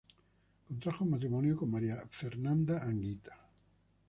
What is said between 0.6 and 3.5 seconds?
Contrajo matrimonio con María Fernanda Anguita.